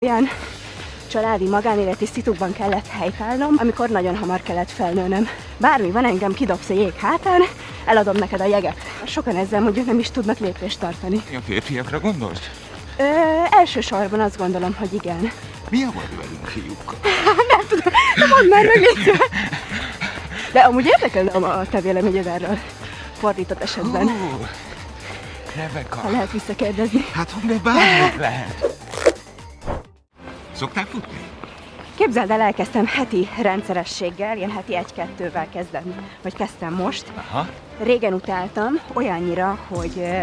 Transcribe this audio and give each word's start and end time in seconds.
Ilyen 0.00 0.28
családi 1.10 1.48
magánéleti 1.48 2.06
szitukban 2.06 2.52
kellett 2.52 2.86
helytállnom, 2.86 3.54
amikor 3.56 3.88
nagyon 3.88 4.16
hamar 4.16 4.42
kellett 4.42 4.70
felnőnöm. 4.70 5.28
Bármi 5.56 5.90
van, 5.90 6.04
engem 6.04 6.32
kidobsz 6.32 6.68
a 6.68 6.72
jég 6.74 6.92
hátán, 6.94 7.40
eladom 7.86 8.16
neked 8.16 8.40
a 8.40 8.44
jeget. 8.44 8.76
Sokan 9.06 9.36
ezzel 9.36 9.60
mondjuk 9.60 9.86
nem 9.86 9.98
is 9.98 10.10
tudnak 10.10 10.38
lépést 10.38 10.78
tartani. 10.80 11.16
A 11.16 11.40
férfiakra 11.46 12.00
gondolsz? 12.00 12.50
Ö, 12.98 13.02
elsősorban 13.50 14.20
azt 14.20 14.36
gondolom, 14.36 14.74
hogy 14.74 14.92
igen. 14.94 15.30
Mi 15.70 15.82
a 15.82 15.90
baj 15.94 16.08
velünk, 16.16 16.46
fiúk? 16.46 16.94
Mondd 18.36 18.48
már 18.48 18.64
meg, 18.64 18.76
légy. 18.76 19.12
De 20.52 20.60
amúgy 20.60 20.86
érdekelne 20.86 21.30
a, 21.30 21.66
te 21.70 21.80
véleményed 21.80 22.26
erről 22.26 22.58
fordított 23.18 23.62
esetben, 23.62 24.08
Hú, 24.08 24.46
Rebeka. 25.56 25.96
ha 25.98 26.10
lehet 26.10 26.32
visszakérdezni. 26.32 27.04
Hát, 27.12 27.30
hogy 27.30 27.60
bármit 27.60 28.16
lehet. 28.18 28.76
Szoktál 30.58 30.84
futni? 30.84 31.18
Képzeld 31.94 32.30
el, 32.30 32.40
elkezdtem 32.40 32.86
heti 32.86 33.28
rendszerességgel, 33.42 34.36
ilyen 34.36 34.50
heti 34.50 34.76
egy-kettővel 34.76 35.48
kezdem, 35.52 35.94
vagy 36.22 36.34
kezdtem 36.34 36.74
most. 36.74 37.12
Aha. 37.14 37.48
Régen 37.82 38.12
utáltam, 38.12 38.80
olyannyira, 38.92 39.58
hogy 39.68 39.92
ö, 39.96 40.22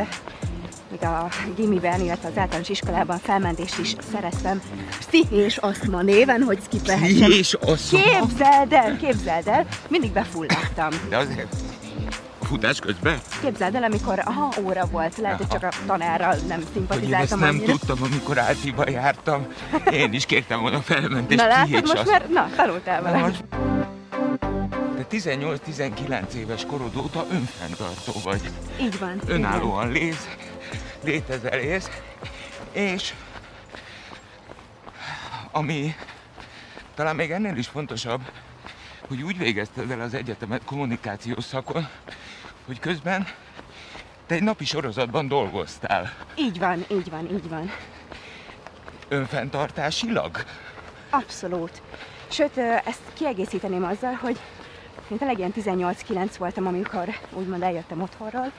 még 0.92 1.04
a 1.04 1.28
gimiben, 1.56 2.02
illetve 2.02 2.28
az 2.28 2.38
általános 2.38 2.70
iskolában 2.70 3.18
felmentést 3.18 3.80
is 3.80 3.96
szereztem 4.12 4.62
pszichés 4.90 5.58
asztma 5.58 6.02
néven, 6.02 6.42
hogy 6.42 6.60
skippelhessem. 6.66 7.32
És 7.32 7.58
oszom. 7.66 8.02
Képzeld 8.02 8.74
el, 8.74 8.98
képzeld 8.98 9.48
el, 9.48 9.66
mindig 9.88 10.12
befulladtam. 10.12 10.90
De 11.10 11.18
azért 11.18 11.65
futás 12.46 12.80
közben? 12.80 13.20
Képzeld 13.42 13.76
el, 13.76 13.84
amikor 13.84 14.20
aha, 14.26 14.50
óra 14.62 14.86
volt, 14.86 15.18
lehet, 15.18 15.38
hogy 15.38 15.48
csak 15.48 15.64
a 15.64 15.70
tanárral 15.86 16.36
nem 16.36 16.40
Hogy 16.40 16.50
én 16.50 16.62
ezt 16.62 16.74
szimpatizáltam 16.74 17.40
nem 17.40 17.50
annyira. 17.50 17.72
tudtam, 17.72 17.98
amikor 18.04 18.38
átiba 18.38 18.90
jártam. 18.90 19.48
Én 19.92 20.14
is 20.14 20.26
kértem 20.26 20.62
volna 20.62 20.82
felmentést. 20.82 21.40
Na 21.42 21.48
látod, 21.48 21.72
most 21.72 21.94
azt- 21.94 22.12
már, 22.12 22.30
na, 22.30 22.50
tanultál 22.56 23.02
vele. 23.02 23.18
most- 23.18 23.44
De 24.96 25.04
18-19 25.10 26.34
éves 26.34 26.66
korod 26.66 26.96
óta 26.98 27.26
önfenntartó 27.32 28.12
vagy. 28.24 28.42
Így 28.82 29.00
van. 29.00 29.22
Önállóan 29.28 29.92
lész, 29.92 30.28
létezel 31.04 31.60
ész, 31.60 31.90
és 32.72 33.14
ami 35.52 35.96
talán 36.96 37.16
még 37.16 37.32
ennél 37.32 37.58
is 37.58 37.68
fontosabb, 37.68 38.22
hogy 39.08 39.22
úgy 39.22 39.38
végezted 39.38 39.92
el 39.92 40.02
az 40.02 40.14
egyetemet 40.14 40.62
kommunikációs 40.66 41.44
szakon, 41.44 41.88
hogy 42.66 42.80
közben 42.80 43.28
te 44.28 44.36
egy 44.36 44.44
napi 44.44 44.66
sorozatban 44.66 45.28
dolgoztál. 45.28 46.14
Így 46.36 46.60
van, 46.60 46.86
így 46.92 47.10
van, 47.10 47.32
így 47.32 47.50
van. 47.50 47.72
Önfenntartásilag? 49.08 50.44
Abszolút. 51.10 51.82
Sőt, 52.28 52.58
ezt 52.58 53.02
kiegészíteném 53.14 53.84
azzal, 53.84 54.14
hogy 54.14 54.40
én 55.08 55.18
tényleg 55.18 55.38
ilyen 55.38 55.54
18-9 55.56 56.30
voltam, 56.38 56.68
amikor 56.68 57.10
úgymond 57.34 57.62
eljöttem 57.64 58.02
otthonról, 58.02 58.52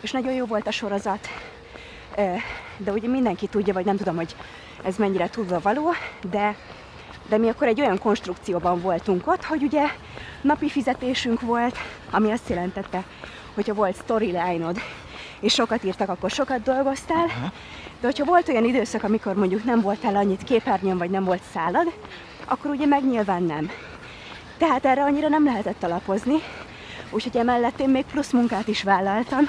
és 0.00 0.10
nagyon 0.10 0.32
jó 0.32 0.46
volt 0.46 0.66
a 0.66 0.70
sorozat, 0.70 1.28
de 2.76 2.92
ugye 2.92 3.08
mindenki 3.08 3.46
tudja, 3.46 3.72
vagy 3.72 3.84
nem 3.84 3.96
tudom, 3.96 4.16
hogy 4.16 4.36
ez 4.84 4.96
mennyire 4.96 5.30
tudva 5.30 5.60
való, 5.60 5.92
de, 6.30 6.56
de 7.28 7.38
mi 7.38 7.48
akkor 7.48 7.66
egy 7.66 7.80
olyan 7.80 7.98
konstrukcióban 7.98 8.80
voltunk 8.80 9.26
ott, 9.26 9.44
hogy 9.44 9.62
ugye 9.62 9.86
napi 10.40 10.68
fizetésünk 10.68 11.40
volt, 11.40 11.76
ami 12.10 12.30
azt 12.30 12.48
jelentette, 12.48 13.04
hogyha 13.54 13.74
volt 13.74 13.96
storyline-od, 13.96 14.80
és 15.40 15.52
sokat 15.52 15.84
írtak, 15.84 16.08
akkor 16.08 16.30
sokat 16.30 16.62
dolgoztál, 16.62 17.26
de 18.00 18.06
hogyha 18.06 18.24
volt 18.24 18.48
olyan 18.48 18.64
időszak, 18.64 19.02
amikor 19.02 19.34
mondjuk 19.34 19.64
nem 19.64 19.80
voltál 19.80 20.16
annyit 20.16 20.44
képernyőn, 20.44 20.98
vagy 20.98 21.10
nem 21.10 21.24
volt 21.24 21.42
szálad, 21.52 21.92
akkor 22.44 22.70
ugye 22.70 22.86
meg 22.86 23.04
nyilván 23.04 23.42
nem. 23.42 23.70
Tehát 24.58 24.84
erre 24.84 25.02
annyira 25.02 25.28
nem 25.28 25.44
lehetett 25.44 25.82
alapozni, 25.82 26.36
úgyhogy 27.10 27.36
emellett 27.36 27.80
én 27.80 27.88
még 27.88 28.04
plusz 28.04 28.30
munkát 28.30 28.68
is 28.68 28.82
vállaltam, 28.82 29.48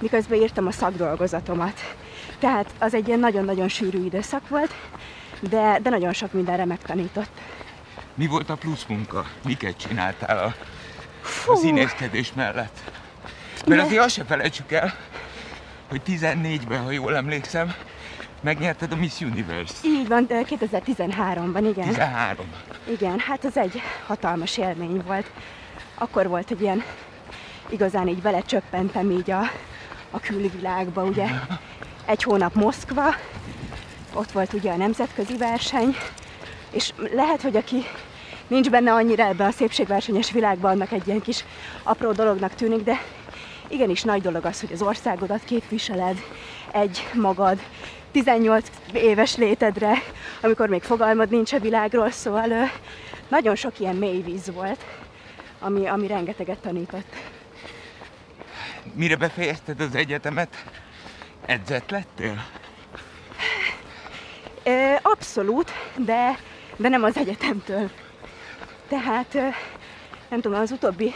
miközben 0.00 0.40
írtam 0.40 0.66
a 0.66 0.70
szakdolgozatomat. 0.70 1.80
Tehát 2.38 2.70
az 2.78 2.94
egy 2.94 3.06
ilyen 3.06 3.20
nagyon-nagyon 3.20 3.68
sűrű 3.68 4.04
időszak 4.04 4.48
volt, 4.48 4.74
de, 5.40 5.78
de 5.82 5.90
nagyon 5.90 6.12
sok 6.12 6.32
mindenre 6.32 6.64
megtanított. 6.64 7.30
Mi 8.14 8.26
volt 8.26 8.50
a 8.50 8.54
plusz 8.56 8.84
munka? 8.88 9.24
Miket 9.44 9.76
csináltál 9.76 10.38
a, 10.38 10.54
a 11.52 11.56
színészkedés 11.56 12.32
mellett? 12.34 12.78
Mert 13.66 13.80
Ne. 13.80 13.86
azért 13.86 14.02
azt 14.02 14.14
se 14.14 14.24
felejtsük 14.24 14.72
el, 14.72 14.94
hogy 15.88 16.00
14-ben, 16.06 16.82
ha 16.84 16.90
jól 16.90 17.16
emlékszem, 17.16 17.74
megnyerted 18.40 18.92
a 18.92 18.96
Miss 18.96 19.20
Universe. 19.20 19.74
Így 19.84 20.08
van, 20.08 20.26
de 20.26 20.42
2013-ban, 20.48 21.66
igen. 21.70 21.88
13. 21.88 22.46
Igen, 22.90 23.18
hát 23.18 23.44
az 23.44 23.56
egy 23.56 23.82
hatalmas 24.06 24.56
élmény 24.58 25.02
volt. 25.06 25.30
Akkor 25.94 26.28
volt, 26.28 26.48
hogy 26.48 26.60
ilyen 26.60 26.82
igazán 27.68 28.08
így 28.08 28.22
belecsöppentem 28.22 29.10
így 29.10 29.30
a, 29.30 29.40
a 30.10 30.20
külvilágba, 30.20 31.02
ugye. 31.02 31.26
Egy 32.04 32.22
hónap 32.22 32.54
Moszkva, 32.54 33.14
ott 34.16 34.32
volt 34.32 34.52
ugye 34.52 34.70
a 34.70 34.76
nemzetközi 34.76 35.36
verseny, 35.36 35.96
és 36.70 36.92
lehet, 37.12 37.42
hogy 37.42 37.56
aki 37.56 37.84
nincs 38.46 38.70
benne 38.70 38.92
annyira 38.92 39.24
ebbe 39.24 39.44
a 39.44 39.50
szépségversenyes 39.50 40.30
világban, 40.30 40.70
annak 40.70 40.92
egy 40.92 41.06
ilyen 41.06 41.20
kis 41.20 41.44
apró 41.82 42.12
dolognak 42.12 42.54
tűnik, 42.54 42.82
de 42.82 43.02
igenis 43.68 44.02
nagy 44.02 44.22
dolog 44.22 44.44
az, 44.44 44.60
hogy 44.60 44.72
az 44.72 44.82
országodat 44.82 45.44
képviseled, 45.44 46.18
egy 46.72 47.08
magad, 47.14 47.60
18 48.10 48.70
éves 48.92 49.36
létedre, 49.36 49.92
amikor 50.40 50.68
még 50.68 50.82
fogalmad 50.82 51.30
nincs 51.30 51.52
a 51.52 51.58
világról, 51.58 52.10
szóval 52.10 52.70
nagyon 53.28 53.54
sok 53.54 53.80
ilyen 53.80 53.96
mély 53.96 54.20
víz 54.20 54.50
volt, 54.52 54.84
ami, 55.60 55.86
ami 55.86 56.06
rengeteget 56.06 56.58
tanított. 56.58 57.14
Mire 58.94 59.16
befejezted 59.16 59.80
az 59.80 59.94
egyetemet, 59.94 60.64
edzett 61.46 61.90
lettél? 61.90 62.44
Abszolút, 65.02 65.70
de, 65.96 66.38
de 66.76 66.88
nem 66.88 67.02
az 67.02 67.16
egyetemtől. 67.16 67.90
Tehát 68.88 69.32
nem 70.28 70.40
tudom, 70.40 70.60
az 70.60 70.70
utóbbi 70.70 71.14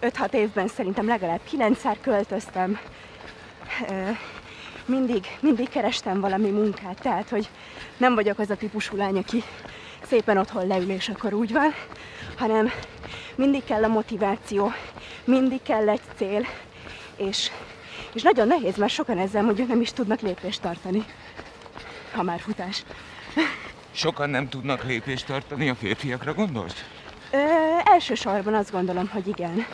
5-6 0.00 0.32
évben 0.32 0.68
szerintem 0.68 1.06
legalább 1.06 1.40
9-szer 1.56 1.96
költöztem. 2.00 2.78
Mindig, 4.86 5.26
mindig 5.40 5.68
kerestem 5.68 6.20
valami 6.20 6.50
munkát, 6.50 7.00
tehát 7.00 7.28
hogy 7.28 7.48
nem 7.96 8.14
vagyok 8.14 8.38
az 8.38 8.50
a 8.50 8.56
típusú 8.56 8.96
lány, 8.96 9.18
aki 9.18 9.42
szépen 10.06 10.38
otthon 10.38 10.66
leül 10.66 10.90
és 10.90 11.08
akkor 11.08 11.32
úgy 11.32 11.52
van, 11.52 11.74
hanem 12.36 12.70
mindig 13.34 13.64
kell 13.64 13.84
a 13.84 13.88
motiváció, 13.88 14.72
mindig 15.24 15.62
kell 15.62 15.88
egy 15.88 16.00
cél, 16.16 16.46
és, 17.16 17.50
és 18.12 18.22
nagyon 18.22 18.46
nehéz, 18.46 18.76
mert 18.76 18.92
sokan 18.92 19.18
ezzel 19.18 19.42
mondjuk 19.42 19.68
nem 19.68 19.80
is 19.80 19.92
tudnak 19.92 20.20
lépést 20.20 20.62
tartani, 20.62 21.04
ha 22.14 22.22
már 22.22 22.40
futás. 22.40 22.84
Sokan 23.90 24.30
nem 24.30 24.48
tudnak 24.48 24.84
lépést 24.84 25.26
tartani, 25.26 25.68
a 25.68 25.74
férfiakra 25.74 26.34
gondolsz? 26.34 26.84
Ö, 27.30 27.38
elsősorban 27.84 28.54
azt 28.54 28.70
gondolom, 28.70 29.08
hogy 29.08 29.26
igen. 29.26 29.66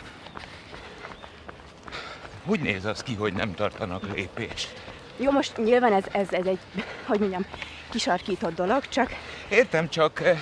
Hogy 2.45 2.59
néz 2.59 2.85
az 2.85 3.03
ki, 3.03 3.15
hogy 3.15 3.33
nem 3.33 3.53
tartanak 3.53 4.13
lépést? 4.15 4.73
Jó, 5.17 5.31
most 5.31 5.57
nyilván 5.57 5.93
ez, 5.93 6.03
ez, 6.11 6.31
ez 6.31 6.45
egy, 6.45 6.59
hogy 7.05 7.19
mondjam, 7.19 7.45
kisarkított 7.89 8.55
dolog, 8.55 8.87
csak 8.87 9.13
Értem, 9.49 9.89
csak 9.89 10.21
eh, 10.21 10.41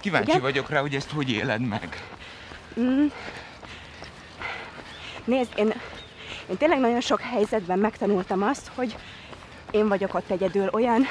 kíváncsi 0.00 0.28
Igen? 0.28 0.40
vagyok 0.40 0.70
rá, 0.70 0.80
hogy 0.80 0.94
ezt 0.94 1.10
hogy 1.10 1.30
éled 1.30 1.60
meg. 1.60 2.02
nézd, 5.24 5.52
én, 5.56 5.72
én 6.50 6.56
tényleg 6.56 6.78
nagyon 6.78 7.00
sok 7.00 7.20
helyzetben 7.20 7.78
megtanultam 7.78 8.42
azt, 8.42 8.70
hogy 8.74 8.96
én 9.74 9.88
vagyok 9.88 10.14
ott 10.14 10.30
egyedül 10.30 10.68
olyan 10.72 11.06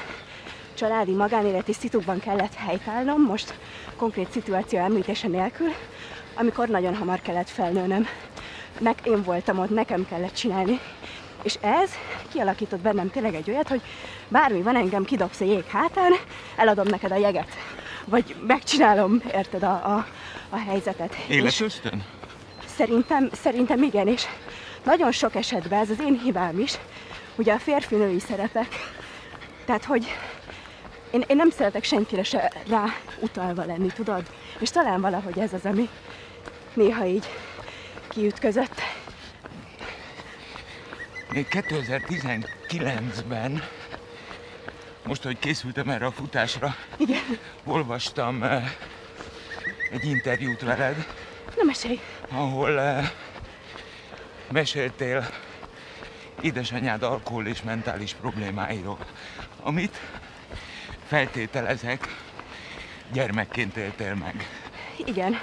családi 0.73 1.11
magánéleti 1.11 1.73
szitukban 1.73 2.19
kellett 2.19 2.53
helytállnom, 2.53 3.21
most 3.21 3.53
konkrét 3.97 4.31
szituáció 4.31 4.79
említése 4.79 5.27
nélkül, 5.27 5.73
amikor 6.35 6.67
nagyon 6.67 6.95
hamar 6.95 7.21
kellett 7.21 7.49
felnőnöm. 7.49 8.07
Nek, 8.79 8.99
én 9.03 9.23
voltam 9.23 9.59
ott, 9.59 9.69
nekem 9.69 10.05
kellett 10.09 10.33
csinálni. 10.33 10.79
És 11.43 11.57
ez 11.61 11.89
kialakított 12.31 12.79
bennem 12.79 13.09
tényleg 13.09 13.33
egy 13.35 13.49
olyat, 13.49 13.67
hogy 13.67 13.81
bármi 14.27 14.61
van, 14.61 14.75
engem 14.75 15.03
kidobsz 15.03 15.39
a 15.39 15.45
jég 15.45 15.65
hátán, 15.65 16.11
eladom 16.55 16.87
neked 16.87 17.11
a 17.11 17.15
jeget. 17.15 17.47
Vagy 18.05 18.35
megcsinálom, 18.47 19.21
érted, 19.33 19.63
a, 19.63 19.71
a, 19.95 20.05
a 20.49 20.57
helyzetet. 20.57 21.15
És- 21.27 21.35
Éles 21.35 21.61
ösztön? 21.61 22.03
Szerintem, 22.75 23.29
szerintem 23.31 23.83
igen, 23.83 24.07
és 24.07 24.23
nagyon 24.83 25.11
sok 25.11 25.35
esetben 25.35 25.79
ez 25.79 25.89
az 25.89 25.99
én 26.01 26.19
hibám 26.23 26.59
is, 26.59 26.77
ugye 27.35 27.53
a 27.53 27.59
férfi-női 27.59 28.19
szerepek, 28.19 28.67
tehát 29.65 29.85
hogy 29.85 30.05
én, 31.11 31.23
én 31.27 31.35
nem 31.35 31.49
szeretek 31.49 31.83
senkire 31.83 32.23
se 32.23 32.51
rá 32.69 32.85
utalva 33.19 33.65
lenni, 33.65 33.87
tudod? 33.87 34.23
És 34.59 34.69
talán 34.69 35.01
valahogy 35.01 35.39
ez 35.39 35.53
az, 35.53 35.65
ami 35.65 35.89
néha 36.73 37.05
így 37.05 37.25
kiütközött. 38.09 38.81
Még 41.31 41.47
2019-ben 41.51 43.63
most, 45.03 45.23
hogy 45.23 45.39
készültem 45.39 45.89
erre 45.89 46.05
a 46.05 46.11
futásra, 46.11 46.75
Igen. 46.97 47.21
olvastam 47.65 48.43
eh, 48.43 48.63
egy 49.91 50.05
interjút 50.05 50.61
veled, 50.61 51.07
Na 51.55 51.63
mesélj. 51.63 51.99
ahol 52.29 52.79
eh, 52.79 53.09
meséltél 54.51 55.29
édesanyád 56.41 57.03
alkohol 57.03 57.47
és 57.47 57.61
mentális 57.61 58.13
problémáiról, 58.13 58.97
amit 59.61 59.99
feltételezek, 61.05 62.07
gyermekként 63.11 63.77
éltél 63.77 64.15
meg. 64.15 64.47
Igen. 65.05 65.39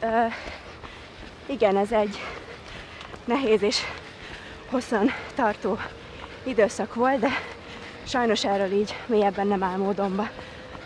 Ö, 0.00 0.26
igen, 1.46 1.76
ez 1.76 1.92
egy 1.92 2.20
nehéz 3.24 3.62
és 3.62 3.80
hosszan 4.70 5.10
tartó 5.34 5.78
időszak 6.42 6.94
volt, 6.94 7.18
de 7.18 7.28
sajnos 8.06 8.44
erről 8.44 8.72
így 8.72 8.96
mélyebben 9.06 9.46
nem 9.46 9.62
álmodom 9.62 10.28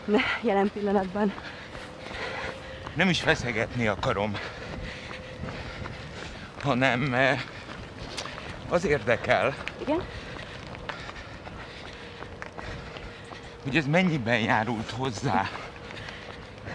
ne, 0.04 0.18
jelen 0.40 0.70
pillanatban. 0.72 1.32
Nem 2.94 3.08
is 3.08 3.20
feszegetni 3.20 3.86
akarom, 3.86 4.36
hanem 6.66 7.16
az 8.68 8.84
érdekel, 8.84 9.54
Igen? 9.80 10.02
hogy 13.62 13.76
ez 13.76 13.86
mennyiben 13.86 14.38
járult 14.38 14.90
hozzá 14.90 15.50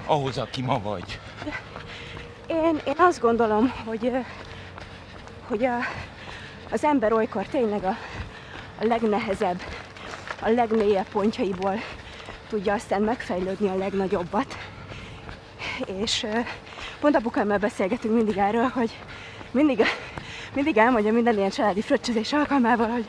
ahhoz, 0.05 0.37
aki 0.37 0.61
ma 0.61 0.79
vagy. 0.79 1.19
Én, 2.47 2.79
én 2.85 2.95
azt 2.97 3.19
gondolom, 3.19 3.73
hogy, 3.85 4.11
hogy 5.47 5.65
a, 5.65 5.77
az 6.71 6.83
ember 6.83 7.13
olykor 7.13 7.45
tényleg 7.45 7.83
a, 7.83 7.97
a 8.79 8.85
legnehezebb, 8.85 9.61
a 10.41 10.49
legmélyebb 10.49 11.07
pontjaiból 11.07 11.75
tudja 12.49 12.73
aztán 12.73 13.01
megfejlődni 13.01 13.67
a 13.67 13.77
legnagyobbat. 13.77 14.57
És 15.85 16.25
pont 16.99 17.15
apukámmal 17.15 17.57
beszélgetünk 17.57 18.15
mindig 18.15 18.37
erről, 18.37 18.67
hogy 18.67 18.97
mindig, 19.51 19.83
mindig 20.53 20.77
elmondja 20.77 21.13
minden 21.13 21.37
ilyen 21.37 21.49
családi 21.49 21.81
fröccsözés 21.81 22.33
alkalmával, 22.33 22.89
hogy 22.89 23.05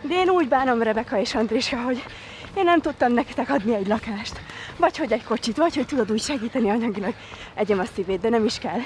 de 0.00 0.14
én 0.14 0.28
úgy 0.28 0.48
bánom 0.48 0.82
Rebeka 0.82 1.20
és 1.20 1.34
Andriska, 1.34 1.76
hogy 1.76 2.04
én 2.54 2.64
nem 2.64 2.80
tudtam 2.80 3.12
nektek 3.12 3.50
adni 3.50 3.74
egy 3.74 3.86
lakást, 3.86 4.40
vagy 4.76 4.96
hogy 4.96 5.12
egy 5.12 5.24
kocsit, 5.24 5.56
vagy 5.56 5.74
hogy 5.74 5.86
tudod 5.86 6.10
úgy 6.10 6.20
segíteni 6.20 6.70
anyagilag 6.70 7.14
egyem 7.54 7.78
a 7.78 7.84
szívét, 7.94 8.20
de 8.20 8.28
nem 8.28 8.44
is 8.44 8.58
kell. 8.58 8.80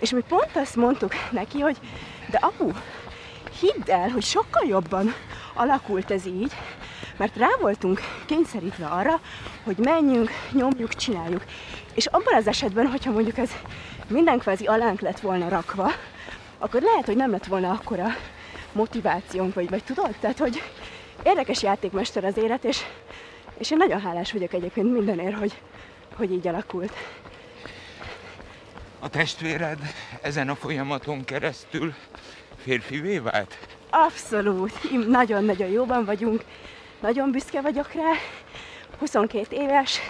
És 0.00 0.10
mi 0.10 0.22
pont 0.28 0.50
azt 0.54 0.76
mondtuk 0.76 1.12
neki, 1.30 1.60
hogy 1.60 1.76
de 2.30 2.38
apu, 2.40 2.70
hidd 3.60 3.90
el, 3.90 4.08
hogy 4.08 4.22
sokkal 4.22 4.66
jobban 4.66 5.14
alakult 5.54 6.10
ez 6.10 6.26
így, 6.26 6.52
mert 7.16 7.36
rá 7.36 7.48
voltunk 7.60 8.00
kényszerítve 8.26 8.86
arra, 8.86 9.20
hogy 9.64 9.76
menjünk, 9.78 10.30
nyomjuk, 10.52 10.94
csináljuk. 10.94 11.44
És 11.94 12.06
abban 12.06 12.34
az 12.34 12.46
esetben, 12.46 12.86
hogyha 12.86 13.10
mondjuk 13.10 13.38
ez 13.38 13.50
minden 14.10 14.38
kvázi 14.38 14.66
alánk 14.66 15.00
lett 15.00 15.20
volna 15.20 15.48
rakva, 15.48 15.90
akkor 16.58 16.82
lehet, 16.82 17.06
hogy 17.06 17.16
nem 17.16 17.30
lett 17.30 17.46
volna 17.46 17.70
akkora 17.70 18.06
motivációnk, 18.72 19.54
vagy, 19.54 19.70
vagy 19.70 19.84
tudod? 19.84 20.14
Tehát, 20.20 20.38
hogy 20.38 20.62
érdekes 21.22 21.62
játékmester 21.62 22.24
az 22.24 22.36
élet, 22.36 22.64
és, 22.64 22.82
és 23.58 23.70
én 23.70 23.76
nagyon 23.76 24.00
hálás 24.00 24.32
vagyok 24.32 24.52
egyébként 24.52 24.92
mindenért, 24.92 25.38
hogy, 25.38 25.60
hogy 26.16 26.32
így 26.32 26.48
alakult. 26.48 26.92
A 28.98 29.08
testvéred 29.08 29.78
ezen 30.22 30.48
a 30.48 30.54
folyamaton 30.54 31.24
keresztül 31.24 31.94
férfivé 32.56 33.18
vált? 33.18 33.58
Abszolút, 33.90 35.06
nagyon-nagyon 35.08 35.68
jóban 35.68 36.04
vagyunk, 36.04 36.44
nagyon 37.00 37.30
büszke 37.30 37.60
vagyok 37.60 37.92
rá. 37.92 38.12
22 38.98 39.56
éves, 39.56 40.00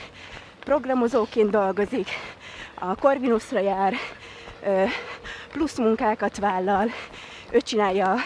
programozóként 0.65 1.51
dolgozik, 1.51 2.09
a 2.83 2.95
Corvinusra 2.95 3.61
jár, 3.61 3.95
plusz 5.53 5.79
munkákat 5.79 6.39
vállal, 6.39 6.91
ő 7.51 7.61
csinálja 7.61 8.13
a 8.13 8.17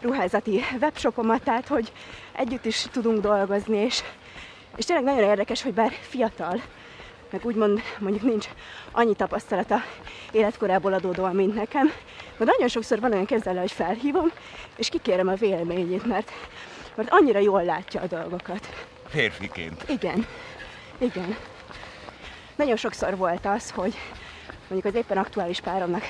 ruházati 0.00 0.60
webshopomat, 0.80 1.42
tehát 1.42 1.68
hogy 1.68 1.92
együtt 2.32 2.64
is 2.64 2.86
tudunk 2.92 3.20
dolgozni, 3.20 3.76
és, 3.76 4.02
és 4.76 4.84
tényleg 4.84 5.04
nagyon 5.04 5.28
érdekes, 5.28 5.62
hogy 5.62 5.74
bár 5.74 5.92
fiatal, 6.00 6.62
meg 7.30 7.44
úgymond 7.44 7.80
mondjuk 7.98 8.22
nincs 8.22 8.48
annyi 8.92 9.14
tapasztalata 9.14 9.76
életkorából 10.32 10.92
adódóan, 10.92 11.34
mint 11.34 11.54
nekem, 11.54 11.92
de 12.38 12.44
nagyon 12.44 12.68
sokszor 12.68 13.00
van 13.00 13.12
olyan 13.12 13.26
kezelő, 13.26 13.58
hogy 13.58 13.72
felhívom, 13.72 14.30
és 14.76 14.88
kikérem 14.88 15.28
a 15.28 15.34
véleményét, 15.34 16.06
mert, 16.06 16.30
mert 16.94 17.10
annyira 17.10 17.38
jól 17.38 17.64
látja 17.64 18.00
a 18.00 18.06
dolgokat. 18.06 18.68
Férfiként. 19.08 19.84
Igen, 19.88 20.26
igen. 20.98 21.36
Nagyon 22.62 22.76
sokszor 22.76 23.16
volt 23.16 23.46
az, 23.46 23.70
hogy 23.70 23.94
mondjuk 24.68 24.94
az 24.94 25.00
éppen 25.00 25.16
aktuális 25.16 25.60
páromnak 25.60 26.02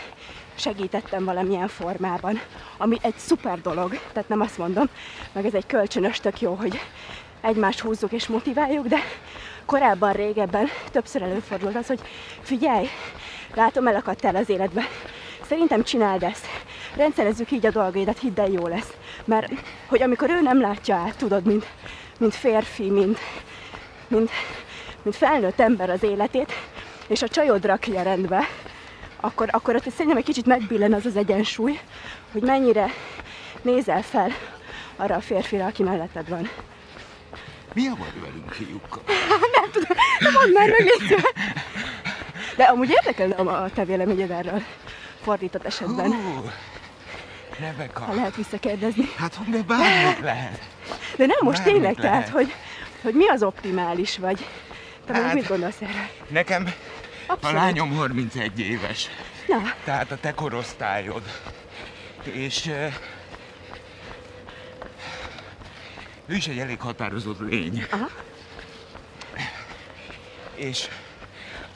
segítettem 0.55 1.25
valamilyen 1.25 1.69
formában, 1.69 2.41
ami 2.77 2.97
egy 3.03 3.17
szuper 3.17 3.61
dolog, 3.61 3.99
tehát 4.13 4.29
nem 4.29 4.41
azt 4.41 4.59
mondom, 4.59 4.89
meg 5.33 5.47
ez 5.47 5.55
egy 5.55 5.67
kölcsönös 5.67 6.21
tök 6.21 6.41
jó, 6.41 6.55
hogy 6.55 6.81
egymást 7.41 7.81
húzzuk 7.81 8.13
és 8.13 8.27
motiváljuk, 8.27 8.87
de 8.87 8.99
korábban, 9.65 10.13
régebben 10.13 10.69
többször 10.91 11.23
előfordult 11.23 11.77
az, 11.77 11.87
hogy 11.87 12.01
figyelj, 12.41 12.89
látom 13.55 13.87
elakadtál 13.87 14.37
az 14.37 14.49
életbe, 14.49 14.83
szerintem 15.47 15.83
csináld 15.83 16.23
ezt, 16.23 16.47
rendszerezzük 16.97 17.51
így 17.51 17.67
a 17.67 17.71
dolgaidat, 17.71 18.19
hidd 18.19 18.41
el, 18.41 18.51
jó 18.51 18.67
lesz. 18.67 18.93
Mert 19.25 19.53
hogy 19.87 20.03
amikor 20.03 20.31
ő 20.31 20.41
nem 20.41 20.61
látja 20.61 20.95
át, 20.95 21.17
tudod, 21.17 21.47
mint, 21.47 21.67
mint 22.19 22.35
férfi, 22.35 22.91
mint, 22.91 23.19
mint, 24.09 24.31
mint 25.03 25.17
felnőtt 25.17 25.61
ember 25.61 25.91
az 25.91 26.03
életét, 26.03 26.53
és 27.07 27.23
a 27.23 27.29
csajod 27.29 27.65
rakja 27.65 28.03
rendbe, 28.03 28.49
akkor, 29.21 29.49
akkor 29.51 29.75
ott 29.75 29.91
szerintem 29.91 30.17
egy 30.17 30.25
kicsit 30.25 30.47
megbillen 30.47 30.93
az 30.93 31.07
az 31.07 31.17
egyensúly, 31.17 31.79
hogy 32.33 32.43
mennyire 32.43 32.87
nézel 33.63 34.03
fel 34.03 34.31
arra 34.97 35.15
a 35.15 35.21
férfira, 35.21 35.65
aki 35.67 35.83
melletted 35.83 36.29
van. 36.29 36.49
Mi 37.75 37.87
a 37.87 37.95
baj 37.95 38.13
velünk, 38.21 38.53
fiúkkal? 38.53 39.03
Mondd 40.35 40.53
már 40.53 40.69
meg. 40.69 40.87
De 42.57 42.65
amúgy 42.65 42.91
érdekelne 42.91 43.35
a 43.35 43.71
te 43.75 43.85
véleményed 43.85 44.31
erről 44.31 44.63
fordított 45.23 45.65
esetben, 45.65 46.13
Hú, 46.13 46.51
Rebeka. 47.59 48.01
ha 48.05 48.15
lehet 48.15 48.37
visszakérdezni. 48.37 49.09
Hát, 49.17 49.51
de 49.51 49.63
bármit 49.63 50.21
lehet. 50.21 50.61
De 51.17 51.27
nem 51.27 51.37
most 51.41 51.57
Bármit 51.59 51.75
tényleg, 51.75 51.95
tehát, 51.95 52.13
lehet. 52.13 52.29
hogy, 52.29 52.55
hogy 53.03 53.15
mi 53.15 53.29
az 53.29 53.43
optimális, 53.43 54.19
vagy 54.19 54.47
te 55.13 55.23
hát, 55.23 55.35
mit 55.35 55.47
gondolsz 55.47 55.81
erről? 55.81 56.09
Nekem 56.29 56.65
a 57.27 57.33
Abszolút. 57.33 57.57
lányom 57.57 57.97
31 57.97 58.61
éves, 58.61 59.09
Na, 59.49 59.75
tehát 59.85 60.11
a 60.11 60.17
te 60.17 60.33
korosztályod. 60.35 61.23
És 62.23 62.67
ő 66.27 66.35
is 66.35 66.47
egy 66.47 66.59
elég 66.59 66.81
határozott 66.81 67.41
lény. 67.41 67.87
Aha. 67.91 68.09
És 70.55 70.89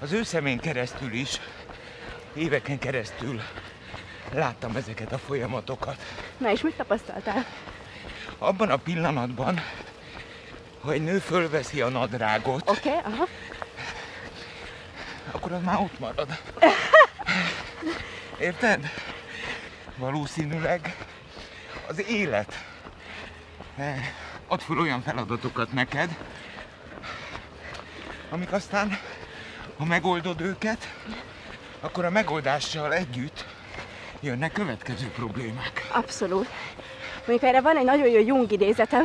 az 0.00 0.12
ő 0.12 0.23
szemén 0.23 0.59
keresztül 0.59 1.12
is, 1.12 1.40
éveken 2.35 2.78
keresztül 2.78 3.40
láttam 4.33 4.76
ezeket 4.76 5.12
a 5.12 5.19
folyamatokat. 5.19 5.97
na 6.38 6.50
és 6.50 6.61
mit 6.61 6.75
tapasztaltál? 6.75 7.45
Abban 8.38 8.71
a 8.71 8.76
pillanatban, 8.76 9.61
ha 10.87 10.93
egy 10.93 11.02
nő 11.02 11.19
fölveszi 11.19 11.81
a 11.81 11.88
nadrágot, 11.88 12.71
Oké, 12.71 12.88
okay, 12.88 13.12
aha. 13.12 13.26
akkor 15.31 15.52
az 15.52 15.62
már 15.62 15.81
ott 15.81 15.99
marad. 15.99 16.28
Érted? 18.38 18.90
Valószínűleg 19.97 20.97
az 21.88 22.09
élet 22.09 22.64
ad 24.47 24.61
fel 24.61 24.78
olyan 24.78 25.02
feladatokat 25.02 25.73
neked, 25.73 26.16
amik 28.31 28.52
aztán, 28.52 28.99
ha 29.78 29.85
megoldod 29.85 30.40
őket, 30.40 30.95
akkor 31.81 32.05
a 32.05 32.11
megoldással 32.11 32.95
együtt 32.95 33.45
jönnek 34.21 34.52
következő 34.52 35.07
problémák. 35.07 35.88
Abszolút. 35.93 36.49
Mondjuk 37.26 37.43
erre 37.43 37.61
van 37.61 37.76
egy 37.76 37.85
nagyon 37.85 38.09
jó 38.09 38.21
Jung 38.21 38.52
idézetem, 38.52 39.05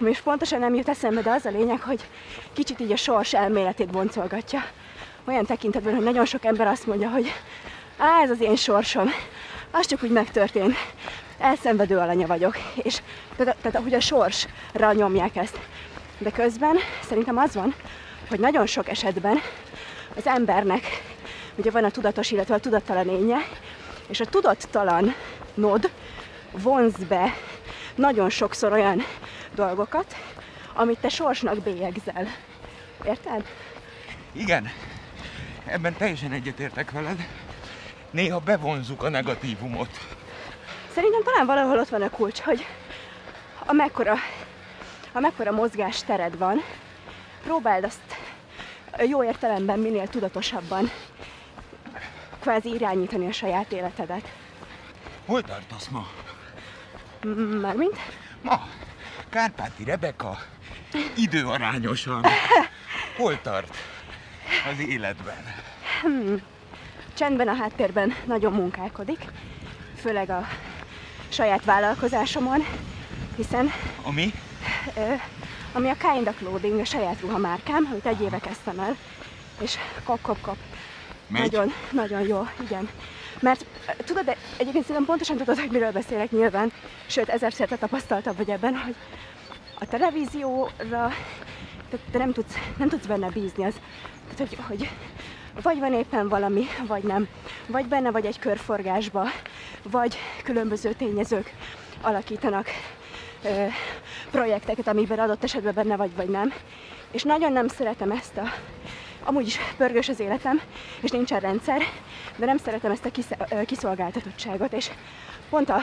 ami 0.00 0.10
is 0.10 0.20
pontosan 0.20 0.58
nem 0.58 0.74
jut 0.74 0.88
eszembe, 0.88 1.20
de 1.20 1.30
az 1.30 1.44
a 1.44 1.50
lényeg, 1.50 1.80
hogy 1.80 2.08
kicsit 2.52 2.80
így 2.80 2.92
a 2.92 2.96
sors 2.96 3.34
elméletét 3.34 3.90
boncolgatja. 3.90 4.64
Olyan 5.24 5.44
tekintetben, 5.44 5.94
hogy 5.94 6.04
nagyon 6.04 6.24
sok 6.24 6.44
ember 6.44 6.66
azt 6.66 6.86
mondja, 6.86 7.08
hogy 7.08 7.32
á, 7.96 8.22
ez 8.22 8.30
az 8.30 8.40
én 8.40 8.56
sorsom, 8.56 9.10
az 9.70 9.86
csak 9.86 10.02
úgy 10.02 10.10
megtörtént. 10.10 10.74
Elszenvedő 11.38 11.98
alanya 11.98 12.26
vagyok, 12.26 12.56
és 12.82 13.02
tehát, 13.36 13.56
tehát 13.62 13.82
hogy 13.82 13.94
a 13.94 14.00
sorsra 14.00 14.92
nyomják 14.92 15.36
ezt. 15.36 15.58
De 16.18 16.30
közben 16.30 16.76
szerintem 17.08 17.38
az 17.38 17.54
van, 17.54 17.74
hogy 18.28 18.40
nagyon 18.40 18.66
sok 18.66 18.88
esetben 18.88 19.40
az 20.16 20.26
embernek 20.26 20.84
ugye 21.56 21.70
van 21.70 21.84
a 21.84 21.90
tudatos, 21.90 22.30
illetve 22.30 22.54
a 22.54 22.60
tudattalan 22.60 23.08
énje, 23.08 23.38
és 24.06 24.20
a 24.20 24.24
tudattalan 24.24 25.14
nod 25.54 25.90
vonz 26.52 26.94
be 27.08 27.34
nagyon 27.94 28.30
sokszor 28.30 28.72
olyan 28.72 29.02
dolgokat, 29.54 30.16
amit 30.74 30.98
te 30.98 31.08
sorsnak 31.08 31.58
bélyegzel. 31.58 32.26
Érted? 33.04 33.44
Igen, 34.32 34.70
ebben 35.66 35.96
teljesen 35.96 36.32
egyetértek 36.32 36.90
veled. 36.90 37.26
Néha 38.10 38.38
bevonzuk 38.38 39.02
a 39.02 39.08
negatívumot. 39.08 39.90
Szerintem 40.94 41.22
talán 41.22 41.46
valahol 41.46 41.78
ott 41.78 41.88
van 41.88 42.02
a 42.02 42.10
kulcs, 42.10 42.40
hogy 42.40 42.66
amekkora, 43.66 44.14
amekkora 45.12 45.52
mozgás 45.52 46.02
tered 46.02 46.38
van, 46.38 46.62
próbáld 47.42 47.84
azt 47.84 48.00
jó 49.06 49.24
értelemben 49.24 49.78
minél 49.78 50.08
tudatosabban 50.08 50.90
kvázi 52.40 52.74
irányítani 52.74 53.26
a 53.26 53.32
saját 53.32 53.72
életedet. 53.72 54.32
Hol 55.26 55.42
tartasz 55.42 55.88
ma? 55.88 56.06
Mármint? 57.60 57.96
Ma, 58.42 58.60
Kárpáti 59.30 59.84
Rebeka 59.84 60.38
időarányosan 61.16 62.24
hol 63.16 63.40
tart 63.42 63.76
az 64.72 64.78
életben? 64.88 65.54
Csendben 67.14 67.48
a 67.48 67.54
háttérben 67.54 68.14
nagyon 68.24 68.52
munkálkodik, 68.52 69.24
főleg 70.00 70.30
a 70.30 70.46
saját 71.28 71.64
vállalkozásomon, 71.64 72.64
hiszen 73.36 73.72
Ami? 74.02 74.32
ö, 74.96 75.12
ami 75.72 75.88
a 75.88 75.96
Kinda 75.96 76.32
Clothing, 76.32 76.80
a 76.80 76.84
saját 76.84 77.20
ruhamárkám, 77.20 77.88
amit 77.90 78.06
egy 78.06 78.20
éve 78.20 78.38
kezdtem 78.38 78.78
el, 78.78 78.96
és 79.60 79.74
kop, 80.04 80.20
kop, 80.22 80.40
kop. 80.40 80.56
Megy? 81.26 81.40
Nagyon, 81.52 81.72
nagyon 81.90 82.20
jó, 82.20 82.48
igen. 82.60 82.88
Mert 83.44 83.66
ö, 83.88 84.02
tudod, 84.04 84.24
de 84.24 84.36
egyébként 84.56 84.84
szerintem 84.84 85.04
pontosan 85.04 85.36
tudod, 85.36 85.58
hogy 85.58 85.70
miről 85.70 85.92
beszélek 85.92 86.30
nyilván, 86.30 86.72
sőt, 87.06 87.28
ezerszer 87.28 87.68
te 87.68 87.76
tapasztaltabb 87.76 88.36
vagy 88.36 88.50
ebben, 88.50 88.76
hogy 88.76 88.94
a 89.78 89.86
televízióra 89.86 91.12
te, 91.90 91.96
te 92.10 92.18
nem, 92.18 92.32
tudsz, 92.32 92.54
nem 92.78 92.88
tudsz 92.88 93.06
benne 93.06 93.28
bízni, 93.28 93.64
az, 93.64 93.74
tehát, 94.34 94.54
hogy, 94.54 94.64
hogy 94.68 94.90
vagy 95.62 95.78
van 95.78 95.92
éppen 95.92 96.28
valami, 96.28 96.64
vagy 96.86 97.02
nem. 97.02 97.28
Vagy 97.66 97.86
benne 97.86 98.10
vagy 98.10 98.26
egy 98.26 98.38
körforgásba, 98.38 99.24
vagy 99.82 100.16
különböző 100.44 100.92
tényezők 100.92 101.52
alakítanak 102.00 102.66
ö, 103.44 103.66
projekteket, 104.30 104.88
amiben 104.88 105.18
adott 105.18 105.44
esetben 105.44 105.74
benne 105.74 105.96
vagy, 105.96 106.14
vagy 106.16 106.28
nem. 106.28 106.52
És 107.10 107.22
nagyon 107.22 107.52
nem 107.52 107.68
szeretem 107.68 108.10
ezt 108.10 108.36
a... 108.36 108.52
Amúgy 109.26 109.46
is 109.46 109.58
pörgős 109.76 110.08
az 110.08 110.20
életem, 110.20 110.60
és 111.00 111.10
nincsen 111.10 111.40
rendszer, 111.40 111.82
de 112.36 112.46
nem 112.46 112.56
szeretem 112.56 112.90
ezt 112.90 113.04
a 113.04 113.10
kisz- 113.10 113.36
kiszolgáltatottságot, 113.66 114.72
és 114.72 114.90
pont 115.50 115.68
a 115.68 115.78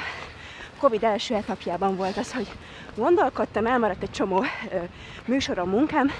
Covid 0.79 1.03
első 1.03 1.35
etapjában 1.35 1.95
volt 1.95 2.17
az, 2.17 2.33
hogy 2.33 2.47
gondolkodtam, 2.95 3.65
elmaradt 3.65 4.03
egy 4.03 4.11
csomó 4.11 4.43
ö, 4.71 4.77
műsorom, 5.25 5.69
munkám, 5.69 6.11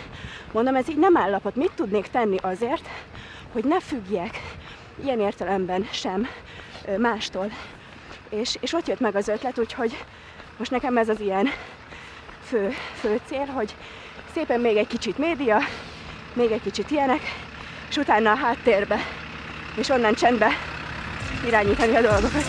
mondom, 0.51 0.75
ez 0.75 0.89
így 0.89 0.97
nem 0.97 1.17
állapot, 1.17 1.55
mit 1.55 1.71
tudnék 1.75 2.07
tenni 2.07 2.37
azért, 2.41 2.87
hogy 3.51 3.63
ne 3.63 3.79
függjek 3.79 4.41
ilyen 5.03 5.19
értelemben 5.19 5.87
sem 5.91 6.27
ö, 6.85 6.97
mástól. 6.97 7.51
És, 8.29 8.57
és 8.59 8.73
ott 8.73 8.87
jött 8.87 8.99
meg 8.99 9.15
az 9.15 9.27
ötlet, 9.27 9.59
úgyhogy 9.59 10.05
most 10.57 10.71
nekem 10.71 10.97
ez 10.97 11.09
az 11.09 11.19
ilyen 11.19 11.47
fő, 12.43 12.69
fő 12.93 13.19
cél, 13.25 13.45
hogy 13.45 13.75
szépen 14.33 14.59
még 14.59 14.77
egy 14.77 14.87
kicsit 14.87 15.17
média, 15.17 15.57
még 16.33 16.51
egy 16.51 16.61
kicsit 16.61 16.91
ilyenek, 16.91 17.21
és 17.89 17.97
utána 17.97 18.31
a 18.31 18.35
háttérbe, 18.35 18.97
és 19.75 19.89
onnan 19.89 20.13
csendbe 20.13 20.49
irányítani 21.45 21.95
a 21.95 22.01
dolgokat. 22.01 22.45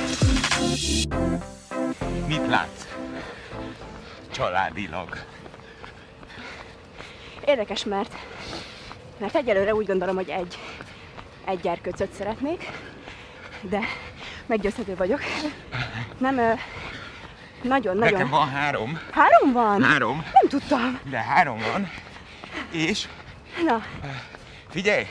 Mit 2.26 2.46
látsz? 2.46 2.86
Családilag. 4.30 5.18
Érdekes, 7.44 7.84
mert, 7.84 8.14
mert 9.18 9.34
egyelőre 9.34 9.74
úgy 9.74 9.86
gondolom, 9.86 10.14
hogy 10.14 10.28
egy, 10.28 10.58
egy 11.44 11.60
gyerkőcöt 11.60 12.12
szeretnék, 12.12 12.68
de 13.60 13.80
meggyőzhető 14.46 14.96
vagyok. 14.96 15.20
Nem, 16.18 16.34
nagyon, 17.62 17.96
nagyon. 17.96 17.96
Nekem 18.12 18.28
van 18.28 18.48
három. 18.48 18.98
Három 19.10 19.52
van? 19.52 19.82
Három. 19.82 20.16
Nem 20.32 20.48
tudtam. 20.48 21.00
De 21.10 21.18
három 21.18 21.58
van. 21.72 21.90
És 22.70 23.08
Na, 23.64 23.82
figyelj, 24.70 25.06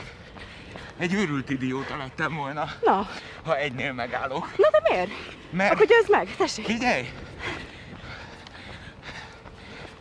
egy 0.98 1.14
őrült 1.14 1.50
idióta 1.50 1.96
lettem 1.96 2.34
volna, 2.34 2.64
na, 2.82 3.08
ha 3.44 3.56
egynél 3.56 3.92
megállok. 3.92 4.56
na 4.56 4.70
de 4.70 4.80
miért? 4.90 5.10
Mert 5.50 5.72
Akkor 5.72 5.86
győzd 5.86 6.10
meg, 6.10 6.36
tessék. 6.36 6.64
figyelj! 6.64 7.08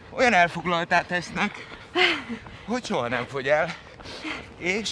Olyan 0.10 0.34
elfoglaltát 0.34 1.06
tesznek, 1.08 1.68
hogy 2.66 2.86
soha 2.86 3.08
nem 3.08 3.26
fogy 3.26 3.48
el. 3.48 3.76
És 4.58 4.92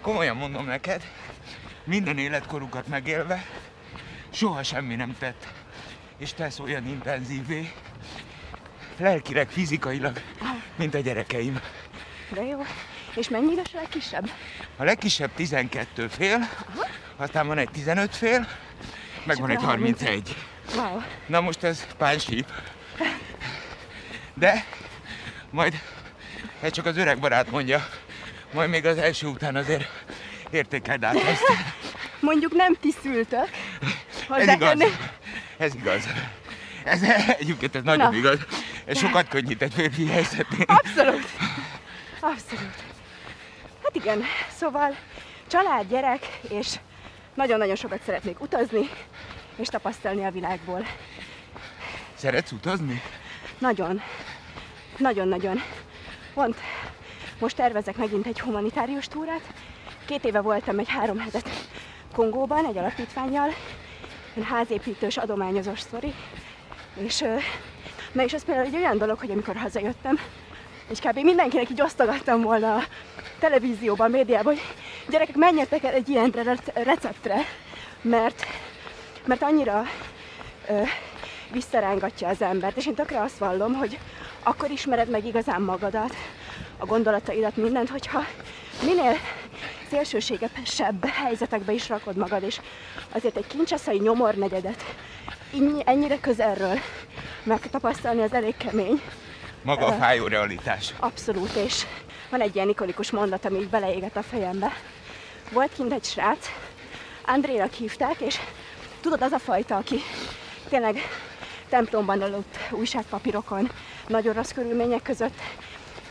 komolyan 0.00 0.36
mondom 0.36 0.66
neked, 0.66 1.02
minden 1.84 2.18
életkorukat 2.18 2.86
megélve, 2.86 3.44
soha 4.30 4.62
semmi 4.62 4.94
nem 4.94 5.16
tett, 5.18 5.46
és 6.18 6.32
tesz 6.34 6.58
olyan 6.58 6.86
intenzívé, 6.86 7.72
lelkileg, 8.98 9.48
fizikailag, 9.48 10.20
mint 10.80 10.94
a 10.94 10.98
gyerekeim. 10.98 11.60
De 12.28 12.42
jó. 12.42 12.64
És 13.14 13.28
mennyi 13.28 13.52
éves 13.52 13.74
a 13.74 13.76
legkisebb? 13.76 14.30
A 14.76 14.84
legkisebb 14.84 15.30
12 15.34 16.08
fél, 16.08 16.48
aztán 17.16 17.46
van 17.46 17.58
egy 17.58 17.70
15 17.70 18.16
fél, 18.16 18.48
meg 19.24 19.36
van 19.38 19.50
egy 19.50 19.56
akkor 19.56 19.68
a 19.68 19.70
31. 19.70 20.36
Wow. 20.74 21.00
Na 21.26 21.40
most 21.40 21.62
ez 21.62 21.86
pánsíp. 21.98 22.46
De 24.34 24.64
majd 25.50 25.80
ez 26.60 26.72
csak 26.72 26.86
az 26.86 26.96
öreg 26.96 27.18
barát 27.18 27.50
mondja, 27.50 27.88
majd 28.52 28.70
még 28.70 28.86
az 28.86 28.98
első 28.98 29.26
után 29.26 29.56
azért 29.56 29.88
értékeld 30.50 31.04
át 31.04 31.14
ezt. 31.14 31.42
Mondjuk 32.20 32.52
nem 32.52 32.74
ti 32.80 32.94
szültök. 33.02 33.48
Ez 34.28 34.48
igaz. 34.48 34.82
Ez 35.56 35.74
igaz. 35.74 36.02
Ez 36.84 37.02
egyébként 37.38 37.74
ez 37.74 37.82
nagyon 37.82 38.10
Na. 38.10 38.16
igaz. 38.16 38.38
Ez 38.84 38.98
sokat 38.98 39.28
könnyít 39.28 39.62
egy 39.62 39.74
férfi 39.74 40.06
helyzetén. 40.06 40.64
Abszolút. 40.66 41.26
Abszolút. 42.20 42.74
Hát 43.82 43.94
igen, 43.94 44.22
szóval 44.56 44.96
család, 45.46 45.88
gyerek, 45.88 46.40
és 46.48 46.78
nagyon-nagyon 47.34 47.76
sokat 47.76 48.02
szeretnék 48.04 48.40
utazni, 48.40 48.88
és 49.56 49.68
tapasztalni 49.68 50.24
a 50.24 50.30
világból. 50.30 50.86
Szeretsz 52.14 52.52
utazni? 52.52 53.02
Nagyon. 53.58 54.00
Nagyon-nagyon. 54.96 55.62
Pont 56.34 56.56
most 57.40 57.56
tervezek 57.56 57.96
megint 57.96 58.26
egy 58.26 58.40
humanitárius 58.40 59.06
túrát. 59.06 59.54
Két 60.06 60.24
éve 60.24 60.40
voltam 60.40 60.78
egy 60.78 60.88
három 60.88 61.18
hetet 61.18 61.48
Kongóban 62.12 62.66
egy 62.66 62.76
alapítványjal, 62.76 63.48
egy 64.34 64.44
házépítős, 64.44 65.16
adományozós 65.16 65.80
sztori. 65.80 66.14
És, 66.94 67.24
na 68.12 68.22
és 68.22 68.32
az 68.32 68.44
például 68.44 68.66
egy 68.66 68.76
olyan 68.76 68.98
dolog, 68.98 69.18
hogy 69.18 69.30
amikor 69.30 69.56
hazajöttem, 69.56 70.18
és 70.88 70.98
kb. 70.98 71.18
mindenkinek 71.18 71.70
így 71.70 71.82
osztogattam 71.82 72.42
volna 72.42 72.74
a 72.74 72.84
televízióban, 73.38 74.06
a 74.06 74.16
médiában, 74.16 74.54
hogy 74.54 74.62
gyerekek, 75.08 75.36
menjetek 75.36 75.84
el 75.84 75.92
egy 75.92 76.08
ilyen 76.08 76.30
re- 76.30 76.82
receptre, 76.84 77.36
mert, 78.02 78.46
mert 79.24 79.42
annyira 79.42 79.82
ö, 80.68 80.82
visszarángatja 81.52 82.28
az 82.28 82.42
embert, 82.42 82.76
és 82.76 82.86
én 82.86 82.94
tökre 82.94 83.20
azt 83.20 83.38
vallom, 83.38 83.74
hogy 83.74 83.98
akkor 84.42 84.70
ismered 84.70 85.10
meg 85.10 85.26
igazán 85.26 85.62
magadat, 85.62 86.14
a 86.78 86.86
gondolataidat, 86.86 87.56
mindent, 87.56 87.88
hogyha 87.88 88.24
minél 88.84 89.16
szélsőségesebb 89.90 91.04
helyzetekbe 91.06 91.72
is 91.72 91.88
rakod 91.88 92.16
magad, 92.16 92.42
és 92.42 92.60
azért 93.12 93.36
egy 93.36 93.46
kincseszai 93.46 93.98
nyomornegyedet 93.98 94.84
innyi- 95.50 95.82
ennyire 95.86 96.20
közelről 96.20 96.78
megtapasztalni 97.42 98.22
az 98.22 98.32
elég 98.32 98.56
kemény. 98.56 99.02
Maga 99.62 99.86
a 99.86 99.92
fájó 99.92 100.26
realitás. 100.26 100.94
Abszolút, 100.98 101.54
és 101.54 101.82
van 102.30 102.40
egy 102.40 102.54
ilyen 102.54 102.68
ikonikus 102.68 103.10
mondat, 103.10 103.44
ami 103.44 103.58
így 103.58 103.68
beleégett 103.68 104.16
a 104.16 104.22
fejembe. 104.22 104.72
Volt 105.52 105.72
kint 105.76 105.92
egy 105.92 106.04
srác, 106.04 106.46
Andrénak 107.26 107.72
hívták, 107.72 108.20
és 108.20 108.38
tudod, 109.00 109.22
az 109.22 109.32
a 109.32 109.38
fajta, 109.38 109.76
aki 109.76 109.96
tényleg 110.68 110.96
templomban 111.68 112.22
aludt 112.22 112.58
újságpapírokon, 112.70 113.70
nagyon 114.06 114.34
rossz 114.34 114.50
körülmények 114.50 115.02
között, 115.02 115.38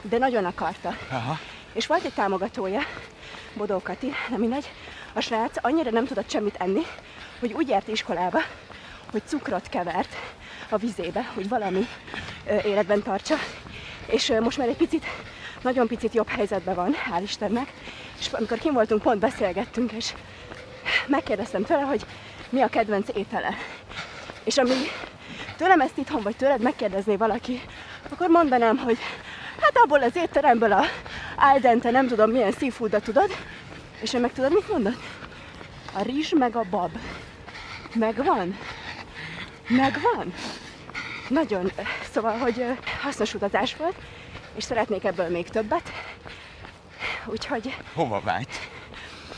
de 0.01 0.17
nagyon 0.17 0.45
akarta. 0.45 0.95
Aha. 1.11 1.39
És 1.73 1.87
volt 1.87 2.03
egy 2.03 2.13
támogatója, 2.13 2.81
Bodó 3.53 3.79
Kati, 3.83 4.11
nem 4.29 4.39
mindegy, 4.39 4.71
a 5.13 5.19
srác 5.19 5.55
annyira 5.61 5.91
nem 5.91 6.05
tudott 6.05 6.29
semmit 6.29 6.55
enni, 6.59 6.81
hogy 7.39 7.53
úgy 7.53 7.67
járt 7.67 7.87
iskolába, 7.87 8.39
hogy 9.11 9.21
cukrot 9.25 9.69
kevert 9.69 10.15
a 10.69 10.77
vizébe, 10.77 11.31
hogy 11.33 11.49
valami 11.49 11.87
életben 12.65 13.03
tartsa. 13.03 13.35
És 14.05 14.33
most 14.39 14.57
már 14.57 14.67
egy 14.67 14.77
picit, 14.77 15.05
nagyon 15.61 15.87
picit 15.87 16.13
jobb 16.13 16.27
helyzetben 16.27 16.75
van, 16.75 16.95
hál' 17.11 17.21
Istennek. 17.23 17.73
És 18.19 18.27
amikor 18.31 18.57
kim 18.57 18.73
voltunk, 18.73 19.01
pont 19.01 19.19
beszélgettünk, 19.19 19.91
és 19.91 20.13
megkérdeztem 21.07 21.63
tőle, 21.63 21.81
hogy 21.81 22.05
mi 22.49 22.61
a 22.61 22.67
kedvenc 22.67 23.07
étele. 23.15 23.53
És 24.43 24.57
amíg 24.57 24.91
tőlem 25.57 25.81
ezt 25.81 25.97
itthon, 25.97 26.21
vagy 26.21 26.35
tőled 26.35 26.61
megkérdezné 26.61 27.15
valaki, 27.15 27.61
akkor 28.09 28.27
mondanám, 28.27 28.77
hogy 28.77 28.97
hát 29.61 29.77
abból 29.77 30.03
az 30.03 30.15
étteremből 30.15 30.71
a 30.71 30.83
Aldente 31.37 31.91
nem 31.91 32.07
tudom 32.07 32.31
milyen 32.31 32.51
seafoodat 32.51 33.03
tudod, 33.03 33.35
és 34.01 34.13
én 34.13 34.21
meg 34.21 34.33
tudod, 34.33 34.53
mit 34.53 34.69
mondod? 34.69 34.97
A 35.93 36.01
rizs 36.01 36.33
meg 36.33 36.55
a 36.55 36.65
bab. 36.69 36.91
Megvan? 37.93 38.57
Megvan? 39.69 40.33
Nagyon, 41.27 41.71
szóval, 42.11 42.37
hogy 42.37 42.65
hasznos 43.01 43.33
utazás 43.33 43.75
volt, 43.75 43.95
és 44.55 44.63
szeretnék 44.63 45.03
ebből 45.03 45.29
még 45.29 45.49
többet. 45.49 45.91
Úgyhogy 47.25 47.75
Hova 47.93 48.19
vágysz? 48.19 48.67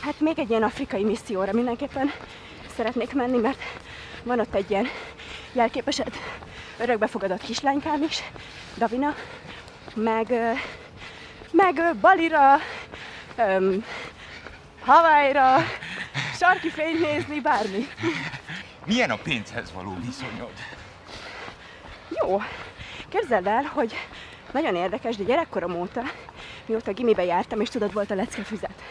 Hát 0.00 0.20
még 0.20 0.38
egy 0.38 0.50
ilyen 0.50 0.62
afrikai 0.62 1.04
misszióra 1.04 1.52
mindenképpen 1.52 2.12
szeretnék 2.76 3.14
menni, 3.14 3.38
mert 3.38 3.62
van 4.22 4.40
ott 4.40 4.54
egy 4.54 4.70
ilyen 4.70 4.86
jelképesed 5.52 6.12
örökbefogadott 6.78 7.42
kislánykám 7.42 8.02
is, 8.02 8.22
Davina, 8.76 9.14
meg, 9.94 10.32
meg 11.50 11.96
Balira, 12.00 12.58
öm, 13.36 13.84
Hawaii-ra, 14.84 15.56
sarki 16.38 16.70
fényt 16.70 17.00
nézni, 17.00 17.40
bármi. 17.40 17.86
Milyen 18.86 19.10
a 19.10 19.16
pénzhez 19.16 19.72
való 19.72 19.96
viszonyod? 20.04 20.52
Jó, 22.08 22.40
képzeld 23.08 23.46
el, 23.46 23.62
hogy 23.62 23.94
nagyon 24.52 24.74
érdekes, 24.74 25.16
de 25.16 25.24
gyerekkorom 25.24 25.74
óta, 25.74 26.02
mióta 26.66 26.92
gimibe 26.92 27.24
jártam, 27.24 27.60
és 27.60 27.68
tudod, 27.68 27.92
volt 27.92 28.10
a 28.10 28.14
leckefüzet. 28.14 28.82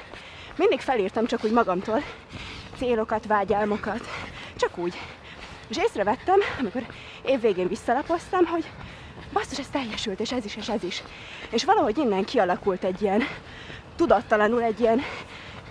Mindig 0.55 0.79
felírtam 0.79 1.25
csak 1.25 1.43
úgy 1.43 1.51
magamtól 1.51 2.03
célokat, 2.77 3.25
vágyálmokat, 3.25 4.10
csak 4.55 4.77
úgy. 4.77 5.00
És 5.67 5.77
észrevettem, 5.77 6.39
amikor 6.60 6.86
évvégén 7.25 7.67
visszalapoztam, 7.67 8.45
hogy 8.45 8.65
basszus, 9.33 9.60
ez 9.60 9.69
teljesült, 9.71 10.19
és 10.19 10.31
ez 10.31 10.45
is, 10.45 10.55
és 10.55 10.69
ez 10.69 10.83
is. 10.83 11.03
És 11.50 11.65
valahogy 11.65 11.98
innen 11.98 12.25
kialakult 12.25 12.83
egy 12.83 13.01
ilyen, 13.01 13.24
tudattalanul 13.95 14.62
egy 14.62 14.79
ilyen 14.79 15.01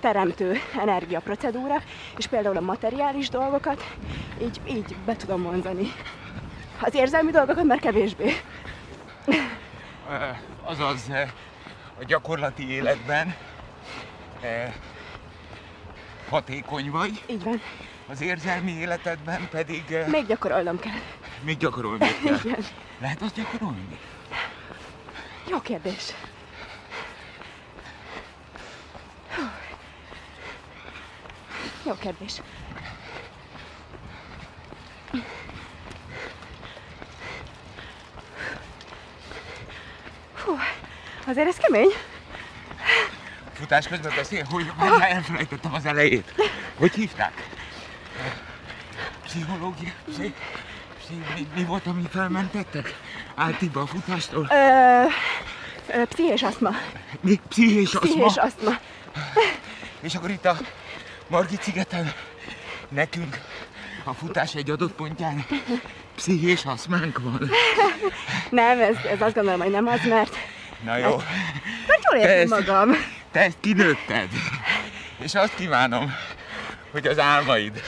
teremtő 0.00 0.58
energiaprocedúra, 0.80 1.82
és 2.16 2.26
például 2.26 2.56
a 2.56 2.60
materiális 2.60 3.28
dolgokat 3.28 3.84
így, 4.42 4.60
így 4.68 4.96
be 5.06 5.16
tudom 5.16 5.42
vonzani. 5.42 5.92
Az 6.80 6.94
érzelmi 6.94 7.30
dolgokat 7.30 7.64
már 7.64 7.78
kevésbé. 7.78 8.32
Ö, 9.26 10.14
Azaz 10.62 11.08
ö, 11.10 11.20
a 12.00 12.04
gyakorlati 12.06 12.70
életben 12.70 13.34
ö, 14.42 14.46
hatékony 16.28 16.90
vagy, 16.90 17.22
Így 17.26 17.44
van. 17.44 17.60
az 18.08 18.20
érzelmi 18.20 18.72
életedben 18.72 19.48
pedig 19.50 19.84
Még 20.06 20.26
gyakorolnom 20.26 20.78
kell. 20.78 20.92
még 21.42 21.56
gyakorolni 21.56 21.98
kell. 21.98 22.38
Igen. 22.44 22.64
Lehet 23.00 23.22
azt 23.22 23.34
gyakorolni? 23.34 23.98
Jó 25.50 25.60
kérdés. 25.60 26.12
Jó 31.84 31.94
kérdés. 32.00 32.40
Hú, 40.44 40.56
azért 41.26 41.46
ez 41.48 41.56
kemény. 41.56 41.88
Futás 43.52 43.88
közben 43.88 44.12
beszél, 44.16 44.44
hogy 44.50 44.72
már 44.78 45.10
elfelejtettem 45.10 45.74
az 45.74 45.84
elejét. 45.86 46.34
Hogy 46.78 46.92
hívták? 46.94 47.32
Pszichológia? 49.24 49.90
Pszi, 50.10 50.34
pszi, 50.98 51.14
mi, 51.34 51.46
mi 51.54 51.64
volt, 51.64 51.86
ami 51.86 52.02
felmentettek? 52.10 52.94
Áltiba 53.34 53.80
a 53.80 53.86
futástól? 53.86 54.48
Ö, 54.50 55.02
ö, 55.98 56.04
pszichés 56.04 56.42
aszma. 56.42 56.70
Mi? 57.20 57.40
Pszichés 57.48 57.90
Pszichés 58.00 58.36
aszma? 58.36 58.42
aszma. 58.42 58.78
És 60.00 60.14
akkor 60.14 60.30
itt 60.30 60.44
a 60.44 60.56
Margit 61.30 61.62
szigeten 61.62 62.12
nekünk 62.88 63.38
a 64.04 64.12
futás 64.14 64.54
egy 64.54 64.70
adott 64.70 64.92
pontján 64.92 65.46
pszichés 66.16 66.64
aszmánk 66.64 67.18
van. 67.22 67.50
Nem, 68.50 68.80
ez, 68.80 68.96
ez 69.10 69.20
azt 69.20 69.34
gondolom, 69.34 69.60
hogy 69.60 69.70
nem 69.70 69.86
az, 69.86 70.00
mert, 70.08 70.36
Na 70.84 70.96
jó, 70.96 71.16
mert 71.86 72.02
jól 72.12 72.22
érzem 72.22 72.58
magam. 72.58 72.90
te 73.32 73.40
ezt 73.40 73.56
kinőtted. 73.60 74.28
És 75.18 75.34
azt 75.34 75.54
kívánom, 75.54 76.12
hogy 76.92 77.06
az 77.06 77.18
álmaid 77.18 77.82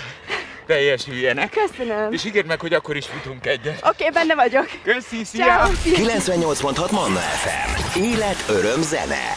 teljesüljenek. 0.67 1.51
Köszönöm. 1.51 2.13
És 2.13 2.25
ígérd 2.25 2.47
meg, 2.47 2.61
hogy 2.61 2.75
akkor 2.75 2.97
is 2.97 3.07
futunk 3.07 3.47
egyet. 3.47 3.87
Oké, 3.89 4.09
benne 4.11 4.35
vagyok. 4.35 4.71
Köszi. 4.83 5.25
Szia. 5.25 5.69
98.6 5.85 6.91
Manna 6.91 7.19
FM. 7.19 7.99
Élet, 7.99 8.45
öröm, 8.49 8.83
zene. 8.83 9.37